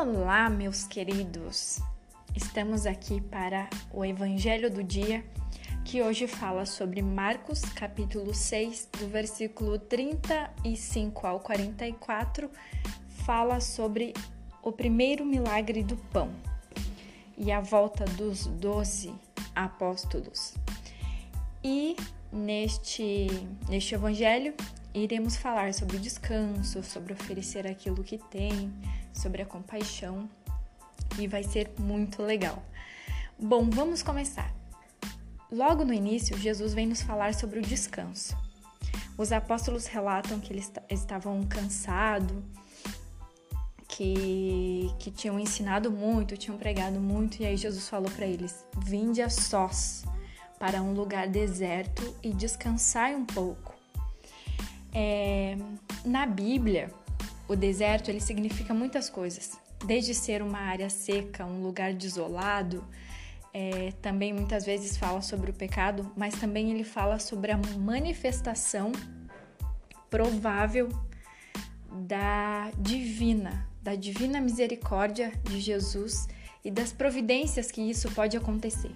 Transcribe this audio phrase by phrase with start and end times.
[0.00, 1.80] Olá, meus queridos!
[2.32, 5.24] Estamos aqui para o Evangelho do Dia,
[5.84, 12.48] que hoje fala sobre Marcos, capítulo 6, do versículo 35 ao 44,
[13.26, 14.14] fala sobre
[14.62, 16.30] o primeiro milagre do pão
[17.36, 19.12] e a volta dos doze
[19.52, 20.54] apóstolos.
[21.64, 21.96] E
[22.32, 23.26] neste,
[23.68, 24.54] neste Evangelho,
[24.94, 28.72] iremos falar sobre descanso, sobre oferecer aquilo que tem,
[29.18, 30.28] sobre a compaixão
[31.18, 32.62] e vai ser muito legal.
[33.38, 34.54] Bom, vamos começar.
[35.50, 38.36] Logo no início, Jesus vem nos falar sobre o descanso.
[39.16, 42.36] Os apóstolos relatam que eles estavam cansados,
[43.88, 49.20] que, que tinham ensinado muito, tinham pregado muito, e aí Jesus falou para eles: Vinde
[49.22, 50.04] a sós
[50.58, 53.74] para um lugar deserto e descansai um pouco.
[54.92, 55.56] É,
[56.04, 56.90] na Bíblia,
[57.48, 62.84] o deserto ele significa muitas coisas, desde ser uma área seca, um lugar desolado,
[63.52, 68.92] é, também muitas vezes fala sobre o pecado, mas também ele fala sobre a manifestação
[70.10, 70.88] provável
[71.90, 76.28] da divina, da divina misericórdia de Jesus
[76.64, 78.92] e das providências que isso pode acontecer.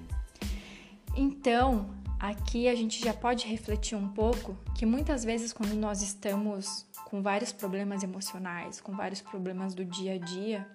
[1.16, 1.90] Então,
[2.22, 7.20] aqui a gente já pode refletir um pouco que muitas vezes quando nós estamos com
[7.20, 10.66] vários problemas emocionais, com vários problemas do dia a dia,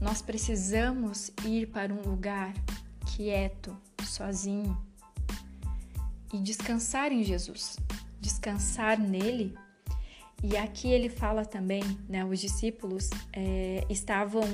[0.00, 2.54] nós precisamos ir para um lugar
[3.16, 4.80] quieto, sozinho
[6.32, 7.76] e descansar em Jesus,
[8.20, 9.58] descansar nele.
[10.44, 12.24] E aqui ele fala também, né?
[12.24, 14.44] Os discípulos é, estavam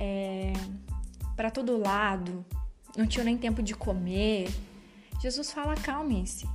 [0.00, 0.54] é,
[1.36, 2.46] para todo lado,
[2.96, 4.48] não tinham nem tempo de comer.
[5.20, 6.48] Jesus fala: acalmem-se,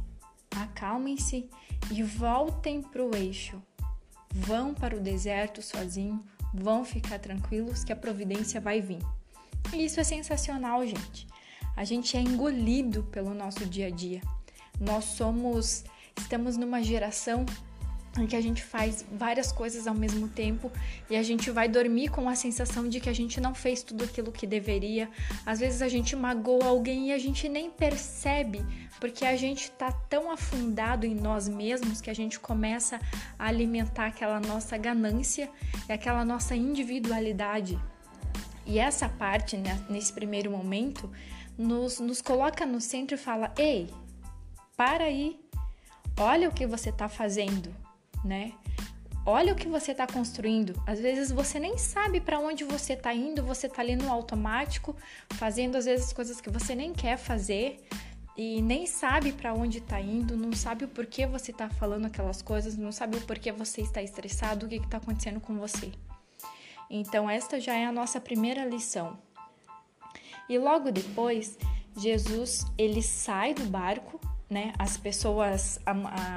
[0.55, 1.49] acalmem-se
[1.91, 3.61] e voltem para o eixo.
[4.33, 6.23] Vão para o deserto sozinho,
[6.53, 9.01] vão ficar tranquilos que a providência vai vir.
[9.73, 11.27] E isso é sensacional, gente.
[11.75, 14.21] A gente é engolido pelo nosso dia a dia.
[14.79, 15.83] Nós somos,
[16.17, 17.45] estamos numa geração
[18.17, 20.69] em que a gente faz várias coisas ao mesmo tempo
[21.09, 24.03] e a gente vai dormir com a sensação de que a gente não fez tudo
[24.03, 25.09] aquilo que deveria.
[25.45, 28.66] Às vezes a gente magoa alguém e a gente nem percebe,
[29.00, 33.00] porque a gente está tão afundado em nós mesmos que a gente começa
[33.39, 35.50] a alimentar aquela nossa ganância
[35.88, 37.79] e aquela nossa individualidade.
[38.66, 41.09] E essa parte, né, nesse primeiro momento,
[41.57, 43.89] nos, nos coloca no centro e fala: Ei,
[44.77, 45.39] para aí,
[46.17, 47.81] olha o que você está fazendo
[48.23, 48.53] né?
[49.25, 50.81] Olha o que você está construindo.
[50.85, 54.95] Às vezes você nem sabe para onde você está indo, você está ali no automático,
[55.33, 57.79] fazendo às vezes coisas que você nem quer fazer
[58.35, 62.41] e nem sabe para onde está indo, não sabe o porquê você está falando aquelas
[62.41, 65.91] coisas, não sabe o porquê você está estressado, o que está acontecendo com você.
[66.89, 69.19] Então, esta já é a nossa primeira lição.
[70.49, 71.57] E logo depois,
[71.95, 74.19] Jesus ele sai do barco
[74.51, 74.73] né?
[74.78, 75.79] As pessoas,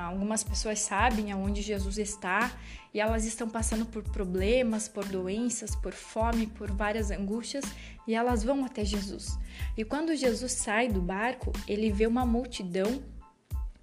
[0.07, 2.57] algumas pessoas sabem aonde Jesus está
[2.95, 7.65] e elas estão passando por problemas, por doenças, por fome, por várias angústias
[8.07, 9.37] e elas vão até Jesus.
[9.77, 13.03] E quando Jesus sai do barco, ele vê uma multidão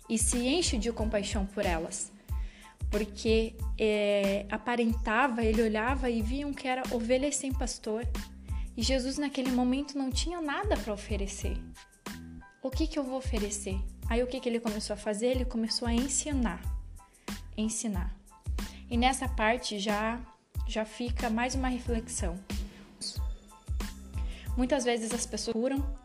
[0.08, 2.10] e se enche de compaixão por elas,
[2.90, 8.08] porque é, aparentava, ele olhava e viam que era ovelhas sem pastor.
[8.78, 11.58] E Jesus naquele momento não tinha nada para oferecer.
[12.64, 13.78] O que, que eu vou oferecer?
[14.12, 15.28] Aí o que, que ele começou a fazer?
[15.28, 16.62] Ele começou a ensinar.
[17.56, 18.14] Ensinar.
[18.90, 20.20] E nessa parte já,
[20.68, 22.38] já fica mais uma reflexão.
[24.58, 25.98] Muitas vezes as pessoas curam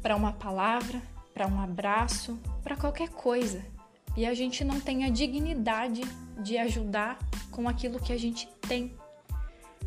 [0.00, 1.02] para uma palavra,
[1.34, 3.62] para um abraço, para qualquer coisa.
[4.16, 6.00] E a gente não tem a dignidade
[6.42, 7.18] de ajudar
[7.50, 8.96] com aquilo que a gente tem.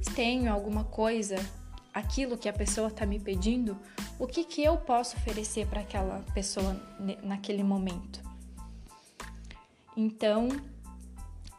[0.03, 1.37] Se tenho alguma coisa,
[1.93, 3.77] aquilo que a pessoa está me pedindo,
[4.17, 6.73] o que, que eu posso oferecer para aquela pessoa
[7.21, 8.21] naquele momento.
[9.95, 10.49] Então,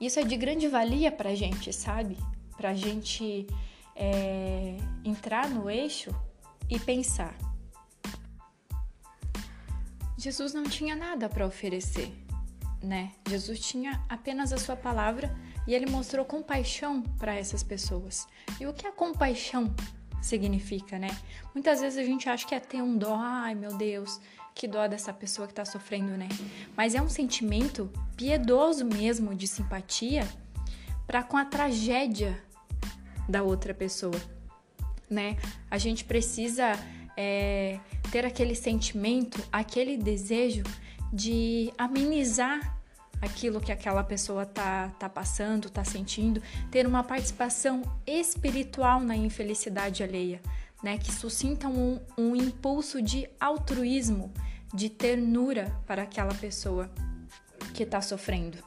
[0.00, 2.18] isso é de grande valia para a gente, sabe?
[2.56, 3.46] Para a gente
[3.94, 6.14] é, entrar no eixo
[6.68, 7.34] e pensar.
[10.18, 12.12] Jesus não tinha nada para oferecer,
[12.82, 13.12] né?
[13.28, 15.34] Jesus tinha apenas a sua palavra
[15.66, 18.26] e ele mostrou compaixão para essas pessoas.
[18.60, 19.74] E o que é compaixão
[20.24, 21.08] significa, né?
[21.52, 24.18] Muitas vezes a gente acha que é ter um dó, ai meu Deus,
[24.54, 26.28] que dó dessa pessoa que tá sofrendo, né?
[26.74, 30.26] Mas é um sentimento piedoso mesmo de simpatia
[31.06, 32.42] para com a tragédia
[33.28, 34.18] da outra pessoa,
[35.10, 35.36] né?
[35.70, 36.72] A gente precisa
[37.16, 37.78] é,
[38.10, 40.62] ter aquele sentimento, aquele desejo
[41.12, 42.78] de amenizar
[43.24, 50.02] aquilo que aquela pessoa tá, tá passando, tá sentindo, ter uma participação espiritual na infelicidade
[50.02, 50.40] alheia,
[50.82, 50.98] né?
[50.98, 54.32] Que suscita um, um impulso de altruísmo,
[54.72, 56.90] de ternura para aquela pessoa
[57.72, 58.58] que está sofrendo.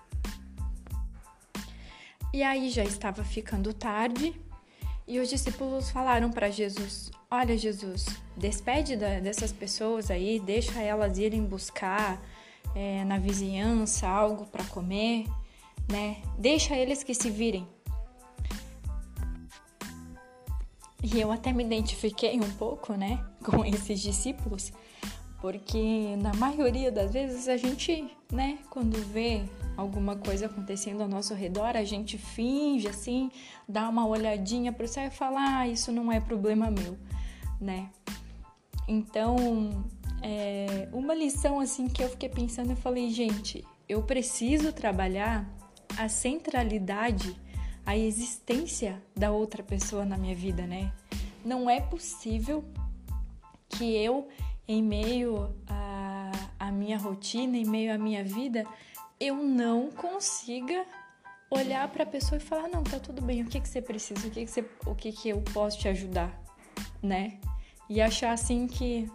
[2.34, 4.40] E aí já estava ficando tarde
[5.08, 8.06] e os discípulos falaram para Jesus: Olha, Jesus,
[8.36, 12.22] despede dessas pessoas aí, deixa elas irem buscar
[12.78, 15.26] é, na vizinhança algo para comer,
[15.92, 16.18] né?
[16.38, 17.68] Deixa eles que se virem.
[21.02, 24.72] E eu até me identifiquei um pouco, né, com esses discípulos,
[25.42, 29.44] porque na maioria das vezes a gente, né, quando vê
[29.76, 33.32] alguma coisa acontecendo ao nosso redor, a gente finge assim,
[33.68, 36.96] dá uma olhadinha para o céu e fala: "Ah, isso não é problema meu",
[37.60, 37.90] né?
[38.88, 39.84] Então,
[40.22, 45.48] é, uma lição assim que eu fiquei pensando, eu falei, gente, eu preciso trabalhar
[45.98, 47.36] a centralidade,
[47.86, 50.92] a existência da outra pessoa na minha vida, né?
[51.46, 52.66] Não é possível
[53.70, 54.28] que eu,
[54.68, 58.66] em meio à, à minha rotina, em meio à minha vida,
[59.20, 60.86] eu não consiga
[61.50, 64.28] olhar para a pessoa e falar não tá tudo bem o que que você precisa?
[64.28, 66.48] O que que você, o que que eu posso te ajudar?
[67.02, 67.40] né?
[67.90, 69.10] E achar assim que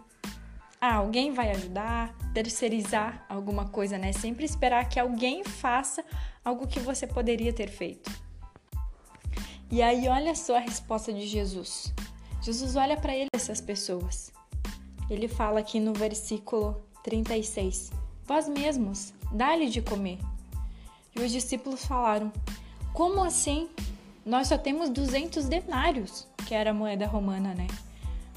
[0.85, 4.11] ah, alguém vai ajudar, terceirizar alguma coisa, né?
[4.11, 6.03] Sempre esperar que alguém faça
[6.43, 8.11] algo que você poderia ter feito.
[9.71, 11.93] E aí, olha só a resposta de Jesus.
[12.41, 14.33] Jesus olha para ele essas pessoas.
[15.09, 17.89] Ele fala aqui no versículo 36:
[18.25, 20.19] Vós mesmos, dá-lhe de comer.
[21.15, 22.29] E os discípulos falaram:
[22.91, 23.69] Como assim?
[24.25, 27.67] Nós só temos 200 denários, que era a moeda romana, né?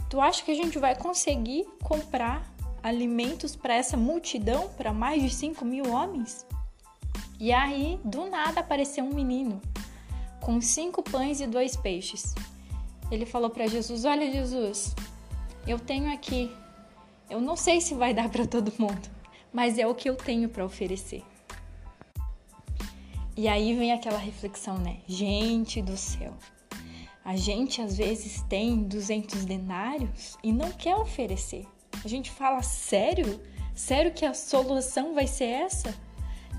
[0.09, 2.47] Tu acha que a gente vai conseguir comprar
[2.83, 6.47] alimentos para essa multidão, para mais de 5 mil homens?
[7.39, 9.61] E aí, do nada, apareceu um menino
[10.41, 12.35] com cinco pães e dois peixes.
[13.11, 14.95] Ele falou para Jesus: Olha, Jesus,
[15.67, 16.55] eu tenho aqui.
[17.29, 19.11] Eu não sei se vai dar para todo mundo,
[19.53, 21.25] mas é o que eu tenho para oferecer.
[23.37, 24.99] E aí vem aquela reflexão, né?
[25.07, 26.33] Gente do céu,
[27.27, 31.67] a gente às vezes tem 200 denários e não quer oferecer.
[32.05, 33.41] A gente fala, sério?
[33.75, 35.93] Sério que a solução vai ser essa?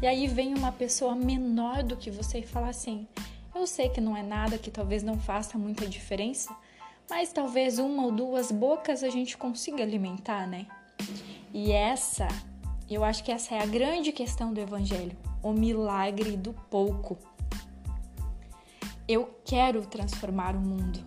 [0.02, 3.08] E aí vem uma pessoa menor do que você e fala assim:
[3.56, 6.54] eu sei que não é nada, que talvez não faça muita diferença,
[7.10, 10.68] mas talvez uma ou duas bocas a gente consiga alimentar, né?
[11.54, 12.28] E essa,
[12.90, 17.18] eu acho que essa é a grande questão do Evangelho: o milagre do pouco.
[19.08, 21.00] Eu quero transformar o mundo,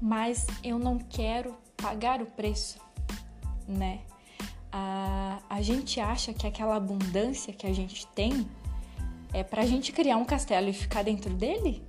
[0.00, 2.80] mas eu não quero pagar o preço,
[3.68, 4.00] né?
[4.72, 8.48] A, a gente acha que aquela abundância que a gente tem
[9.32, 11.86] é para a gente criar um castelo e ficar dentro dele?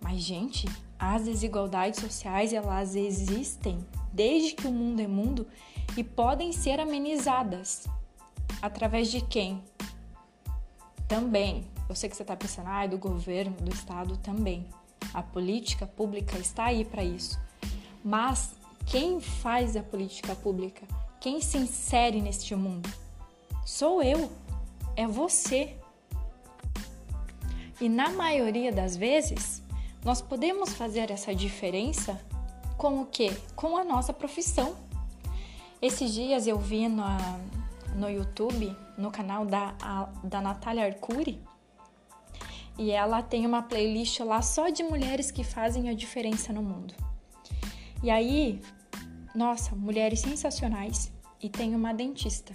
[0.00, 5.46] Mas, gente, as desigualdades sociais elas existem desde que o mundo é mundo
[5.96, 7.86] e podem ser amenizadas
[8.60, 9.62] através de quem?
[11.08, 14.66] Também eu sei que você está pensando, ah, do governo, do Estado também.
[15.14, 17.38] A política pública está aí para isso.
[18.04, 18.54] Mas
[18.86, 20.86] quem faz a política pública?
[21.20, 22.88] Quem se insere neste mundo?
[23.64, 24.30] Sou eu,
[24.94, 25.76] é você.
[27.80, 29.62] E na maioria das vezes,
[30.04, 32.20] nós podemos fazer essa diferença
[32.76, 33.36] com o quê?
[33.54, 34.76] Com a nossa profissão.
[35.80, 37.04] Esses dias eu vi no,
[37.96, 41.42] no YouTube, no canal da, a, da Natália Arcuri,
[42.78, 46.94] e ela tem uma playlist lá só de mulheres que fazem a diferença no mundo.
[48.02, 48.60] E aí,
[49.34, 52.54] nossa, mulheres sensacionais e tem uma dentista.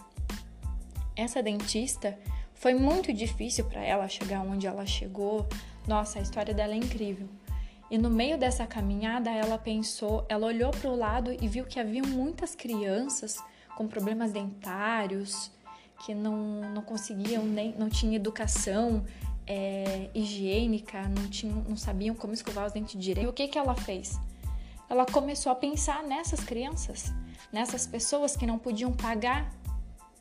[1.15, 2.17] Essa dentista
[2.53, 5.47] foi muito difícil para ela chegar onde ela chegou.
[5.87, 7.27] Nossa, a história dela é incrível.
[7.89, 11.79] E no meio dessa caminhada, ela pensou, ela olhou para o lado e viu que
[11.79, 13.43] havia muitas crianças
[13.75, 15.51] com problemas dentários,
[16.05, 19.03] que não, não conseguiam nem, não tinham educação,
[19.47, 23.27] é, higiênica, não, tinham, não sabiam como escovar os dentes direito.
[23.27, 24.19] E o que, que ela fez?
[24.89, 27.13] Ela começou a pensar nessas crianças,
[27.51, 29.53] nessas pessoas que não podiam pagar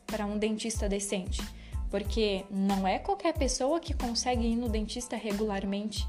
[0.07, 1.43] para um dentista decente.
[1.91, 6.07] Porque não é qualquer pessoa que consegue ir no dentista regularmente,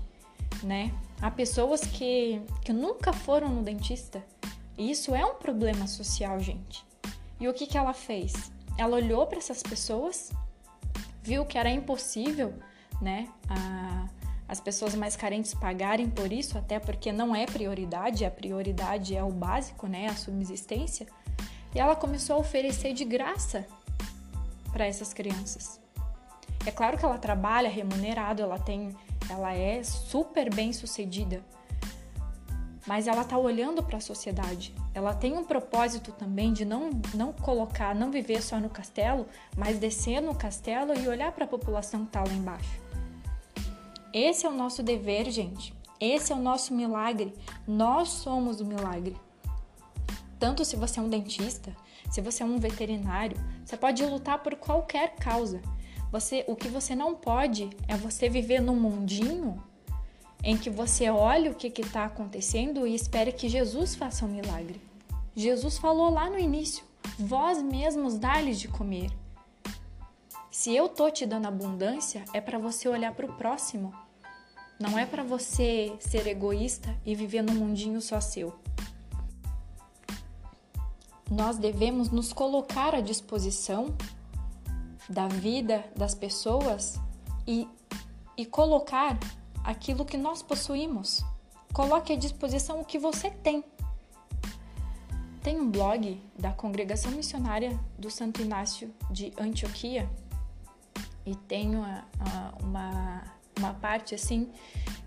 [0.61, 0.93] né?
[1.19, 4.23] Há pessoas que, que nunca foram no dentista.
[4.77, 6.85] E isso é um problema social, gente.
[7.39, 8.51] E o que, que ela fez?
[8.77, 10.31] Ela olhou para essas pessoas,
[11.23, 12.53] viu que era impossível
[13.01, 13.27] né?
[13.49, 14.07] A,
[14.47, 19.23] as pessoas mais carentes pagarem por isso, até porque não é prioridade, a prioridade é
[19.23, 20.07] o básico, né?
[20.07, 21.07] A subsistência.
[21.73, 23.65] E ela começou a oferecer de graça
[24.71, 25.79] para essas crianças.
[26.65, 28.95] É claro que ela trabalha remunerado, ela tem,
[29.29, 31.41] ela é super bem sucedida,
[32.85, 34.75] mas ela está olhando para a sociedade.
[34.93, 39.79] Ela tem um propósito também de não, não colocar, não viver só no castelo, mas
[39.79, 42.90] descer no castelo e olhar para a população que está lá embaixo.
[44.13, 45.73] Esse é o nosso dever, gente.
[45.99, 47.33] Esse é o nosso milagre.
[47.67, 49.15] Nós somos o milagre.
[50.39, 51.75] Tanto se você é um dentista,
[52.09, 55.61] se você é um veterinário, você pode lutar por qualquer causa.
[56.11, 59.63] Você, o que você não pode é você viver num mundinho
[60.43, 64.81] em que você olha o que está acontecendo e espere que Jesus faça um milagre.
[65.35, 66.83] Jesus falou lá no início:
[67.17, 69.09] vós mesmos dá-lhes de comer.
[70.49, 73.93] Se eu tô te dando abundância, é para você olhar para o próximo.
[74.81, 78.51] Não é para você ser egoísta e viver num mundinho só seu.
[81.29, 83.95] Nós devemos nos colocar à disposição
[85.07, 86.99] da vida das pessoas
[87.45, 87.67] e,
[88.35, 89.19] e colocar
[89.63, 91.23] aquilo que nós possuímos.
[91.71, 93.63] Coloque à disposição o que você tem.
[95.43, 100.09] Tem um blog da Congregação Missionária do Santo Inácio de Antioquia
[101.23, 102.03] e tem uma,
[102.63, 103.23] uma,
[103.61, 104.49] uma parte assim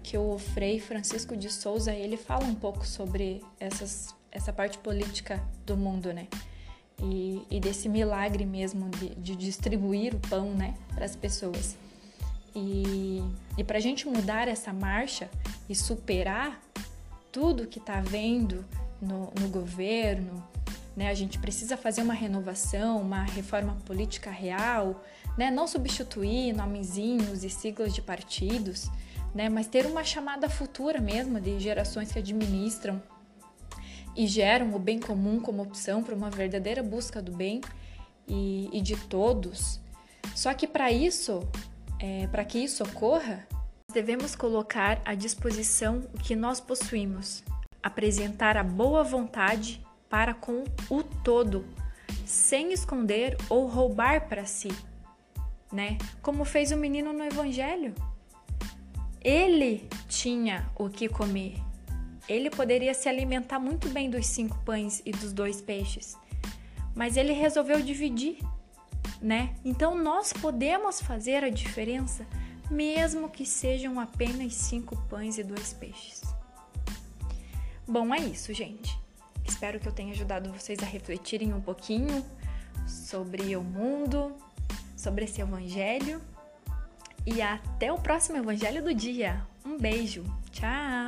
[0.02, 5.42] que o Frei Francisco de Souza ele fala um pouco sobre essas, essa parte política
[5.66, 6.28] do mundo, né?
[7.02, 11.76] E, e desse milagre mesmo de, de distribuir o pão, né, para as pessoas.
[12.54, 13.20] E,
[13.58, 15.28] e para a gente mudar essa marcha
[15.68, 16.62] e superar
[17.32, 18.64] tudo que está vendo
[19.02, 20.46] no, no governo,
[20.96, 21.08] né?
[21.08, 25.04] A gente precisa fazer uma renovação, uma reforma política real,
[25.36, 25.50] né?
[25.50, 28.90] Não substituir nomezinhos e siglas de partidos,
[29.34, 29.48] né?
[29.48, 33.02] Mas ter uma chamada futura mesmo de gerações que administram
[34.16, 37.60] e geram o bem comum como opção para uma verdadeira busca do bem
[38.28, 39.80] e, e de todos.
[40.34, 41.42] Só que para isso
[41.98, 43.46] é, para que isso ocorra,
[43.92, 47.42] devemos colocar à disposição o que nós possuímos,
[47.82, 49.83] apresentar a boa vontade
[50.14, 51.64] para com o todo,
[52.24, 54.68] sem esconder ou roubar para si,
[55.72, 55.98] né?
[56.22, 57.92] Como fez o menino no evangelho.
[59.20, 61.56] Ele tinha o que comer.
[62.28, 66.16] Ele poderia se alimentar muito bem dos cinco pães e dos dois peixes,
[66.94, 68.38] mas ele resolveu dividir
[69.20, 69.56] né?
[69.64, 72.24] Então nós podemos fazer a diferença
[72.70, 76.22] mesmo que sejam apenas cinco pães e dois peixes.
[77.84, 79.03] Bom, é isso, gente.
[79.46, 82.24] Espero que eu tenha ajudado vocês a refletirem um pouquinho
[82.86, 84.34] sobre o mundo,
[84.96, 86.20] sobre esse evangelho.
[87.26, 89.46] E até o próximo evangelho do dia.
[89.64, 90.24] Um beijo.
[90.50, 91.03] Tchau.